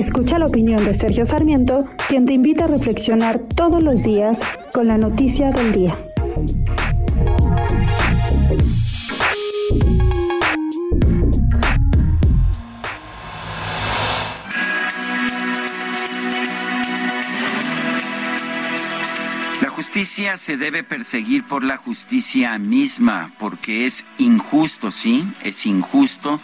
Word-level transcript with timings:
Escucha 0.00 0.38
la 0.38 0.46
opinión 0.46 0.82
de 0.82 0.94
Sergio 0.94 1.26
Sarmiento, 1.26 1.84
quien 2.08 2.24
te 2.24 2.32
invita 2.32 2.64
a 2.64 2.68
reflexionar 2.68 3.38
todos 3.38 3.82
los 3.84 4.02
días 4.02 4.38
con 4.72 4.86
la 4.86 4.96
noticia 4.96 5.50
del 5.50 5.72
día. 5.72 5.98
La 19.60 19.68
justicia 19.68 20.38
se 20.38 20.56
debe 20.56 20.82
perseguir 20.82 21.44
por 21.44 21.62
la 21.62 21.76
justicia 21.76 22.56
misma, 22.58 23.32
porque 23.38 23.84
es 23.84 24.06
injusto, 24.16 24.90
sí, 24.90 25.30
es 25.44 25.66
injusto 25.66 26.40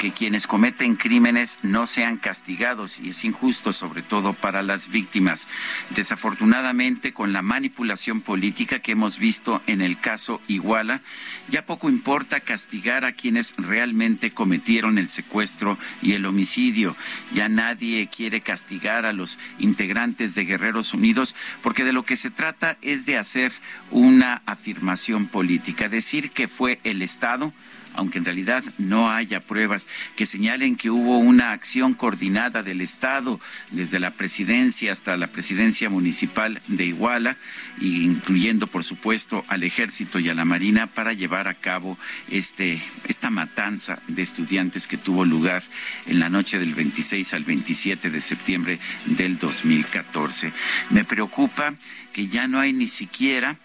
que 0.00 0.12
quienes 0.12 0.46
cometen 0.46 0.96
crímenes 0.96 1.58
no 1.62 1.86
sean 1.86 2.16
castigados 2.16 2.98
y 3.00 3.10
es 3.10 3.22
injusto 3.22 3.74
sobre 3.74 4.00
todo 4.00 4.32
para 4.32 4.62
las 4.62 4.88
víctimas. 4.88 5.46
Desafortunadamente, 5.94 7.12
con 7.12 7.34
la 7.34 7.42
manipulación 7.42 8.22
política 8.22 8.78
que 8.78 8.92
hemos 8.92 9.18
visto 9.18 9.60
en 9.66 9.82
el 9.82 10.00
caso 10.00 10.40
Iguala, 10.48 11.02
ya 11.50 11.66
poco 11.66 11.90
importa 11.90 12.40
castigar 12.40 13.04
a 13.04 13.12
quienes 13.12 13.52
realmente 13.58 14.30
cometieron 14.30 14.96
el 14.96 15.10
secuestro 15.10 15.76
y 16.00 16.12
el 16.12 16.24
homicidio. 16.24 16.96
Ya 17.34 17.50
nadie 17.50 18.08
quiere 18.08 18.40
castigar 18.40 19.04
a 19.04 19.12
los 19.12 19.38
integrantes 19.58 20.34
de 20.34 20.46
Guerreros 20.46 20.94
Unidos 20.94 21.36
porque 21.60 21.84
de 21.84 21.92
lo 21.92 22.04
que 22.04 22.16
se 22.16 22.30
trata 22.30 22.78
es 22.80 23.04
de 23.04 23.18
hacer 23.18 23.52
una 23.90 24.40
afirmación 24.46 25.26
política, 25.26 25.90
decir 25.90 26.30
que 26.30 26.48
fue 26.48 26.80
el 26.84 27.02
Estado 27.02 27.52
aunque 27.94 28.18
en 28.18 28.24
realidad 28.24 28.64
no 28.78 29.10
haya 29.10 29.40
pruebas 29.40 29.86
que 30.16 30.26
señalen 30.26 30.76
que 30.76 30.90
hubo 30.90 31.18
una 31.18 31.52
acción 31.52 31.94
coordinada 31.94 32.62
del 32.62 32.80
Estado 32.80 33.40
desde 33.70 34.00
la 34.00 34.12
presidencia 34.12 34.92
hasta 34.92 35.16
la 35.16 35.26
presidencia 35.26 35.90
municipal 35.90 36.60
de 36.68 36.86
Iguala, 36.86 37.36
incluyendo 37.80 38.66
por 38.66 38.84
supuesto 38.84 39.42
al 39.48 39.62
ejército 39.62 40.18
y 40.18 40.28
a 40.28 40.34
la 40.34 40.44
marina 40.44 40.86
para 40.86 41.12
llevar 41.12 41.48
a 41.48 41.54
cabo 41.54 41.98
este 42.30 42.80
esta 43.08 43.30
matanza 43.30 44.00
de 44.08 44.22
estudiantes 44.22 44.86
que 44.86 44.96
tuvo 44.96 45.24
lugar 45.24 45.62
en 46.06 46.20
la 46.20 46.28
noche 46.28 46.58
del 46.58 46.74
26 46.74 47.34
al 47.34 47.44
27 47.44 48.10
de 48.10 48.20
septiembre 48.20 48.78
del 49.06 49.38
2014. 49.38 50.52
Me 50.90 51.04
preocupa 51.04 51.74
que 52.12 52.28
ya 52.28 52.46
no 52.46 52.60
hay 52.60 52.72
ni 52.72 52.86
siquiera 52.86 53.56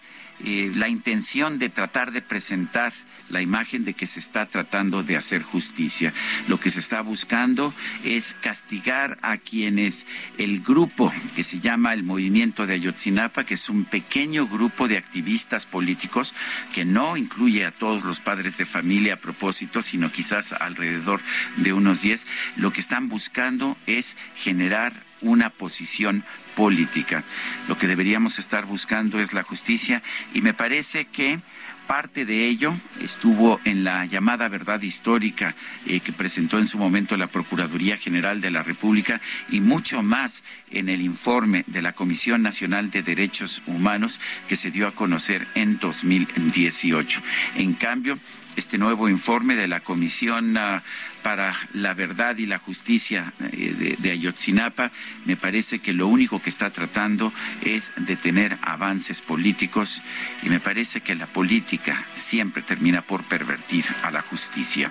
eh, 0.44 0.70
la 0.74 0.88
intención 0.88 1.58
de 1.58 1.70
tratar 1.70 2.12
de 2.12 2.22
presentar 2.22 2.92
la 3.30 3.42
imagen 3.42 3.84
de 3.84 3.94
que 3.94 4.06
se 4.06 4.20
está 4.20 4.46
tratando 4.46 5.02
de 5.02 5.16
hacer 5.16 5.42
justicia. 5.42 6.12
Lo 6.48 6.58
que 6.58 6.70
se 6.70 6.78
está 6.80 7.00
buscando 7.00 7.74
es 8.04 8.36
castigar 8.40 9.18
a 9.22 9.38
quienes 9.38 10.06
el 10.38 10.60
grupo 10.60 11.12
que 11.34 11.42
se 11.42 11.58
llama 11.58 11.92
el 11.92 12.02
Movimiento 12.02 12.66
de 12.66 12.74
Ayotzinapa, 12.74 13.44
que 13.44 13.54
es 13.54 13.68
un 13.68 13.84
pequeño 13.84 14.46
grupo 14.46 14.88
de 14.88 14.98
activistas 14.98 15.66
políticos 15.66 16.34
que 16.72 16.84
no 16.84 17.16
incluye 17.16 17.64
a 17.64 17.72
todos 17.72 18.04
los 18.04 18.20
padres 18.20 18.58
de 18.58 18.66
familia 18.66 19.14
a 19.14 19.18
propósito, 19.18 19.82
sino 19.82 20.12
quizás 20.12 20.52
alrededor 20.52 21.20
de 21.56 21.72
unos 21.72 22.02
10, 22.02 22.26
lo 22.56 22.72
que 22.72 22.80
están 22.80 23.08
buscando 23.08 23.76
es 23.86 24.16
generar 24.36 24.92
una 25.20 25.50
posición 25.50 26.24
política. 26.56 27.22
Lo 27.68 27.76
que 27.76 27.86
deberíamos 27.86 28.40
estar 28.40 28.66
buscando 28.66 29.20
es 29.20 29.32
la 29.32 29.44
justicia 29.44 30.02
y 30.34 30.40
me 30.40 30.54
parece 30.54 31.04
que 31.04 31.38
Parte 31.86 32.24
de 32.24 32.48
ello 32.48 32.74
estuvo 33.00 33.60
en 33.64 33.84
la 33.84 34.06
llamada 34.06 34.48
verdad 34.48 34.82
histórica 34.82 35.54
eh, 35.86 36.00
que 36.00 36.12
presentó 36.12 36.58
en 36.58 36.66
su 36.66 36.78
momento 36.78 37.16
la 37.16 37.28
Procuraduría 37.28 37.96
General 37.96 38.40
de 38.40 38.50
la 38.50 38.64
República 38.64 39.20
y 39.50 39.60
mucho 39.60 40.02
más 40.02 40.42
en 40.72 40.88
el 40.88 41.00
informe 41.00 41.62
de 41.68 41.82
la 41.82 41.92
Comisión 41.92 42.42
Nacional 42.42 42.90
de 42.90 43.04
Derechos 43.04 43.62
Humanos 43.66 44.20
que 44.48 44.56
se 44.56 44.72
dio 44.72 44.88
a 44.88 44.96
conocer 44.96 45.46
en 45.54 45.78
2018. 45.78 47.22
En 47.54 47.74
cambio, 47.74 48.18
este 48.56 48.78
nuevo 48.78 49.08
informe 49.08 49.54
de 49.54 49.68
la 49.68 49.80
Comisión 49.80 50.56
ah, 50.56 50.82
para 51.22 51.54
la 51.74 51.94
Verdad 51.94 52.36
y 52.38 52.46
la 52.46 52.58
Justicia 52.58 53.32
eh, 53.52 53.96
de, 53.98 54.10
Ayotzinapa, 54.10 54.90
me 55.24 55.36
parece 55.36 55.78
que 55.78 55.92
lo 55.92 56.08
único 56.08 56.40
que 56.40 56.50
está 56.50 56.70
tratando 56.70 57.32
es 57.62 57.92
de 57.96 58.16
tener 58.16 58.56
avances 58.62 59.20
políticos 59.20 60.02
y 60.42 60.48
me 60.48 60.60
parece 60.60 61.00
que 61.00 61.14
la 61.14 61.26
política 61.26 62.02
siempre 62.14 62.62
termina 62.62 63.02
por 63.02 63.22
pervertir 63.24 63.84
a 64.02 64.10
la 64.10 64.22
justicia. 64.22 64.90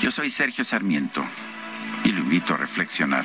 Yo 0.00 0.10
soy 0.10 0.30
Sergio 0.30 0.64
Sarmiento 0.64 1.24
y 2.04 2.12
lo 2.12 2.20
invito 2.20 2.54
a 2.54 2.56
reflexionar. 2.56 3.24